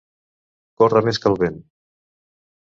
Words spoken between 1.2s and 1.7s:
que el vent.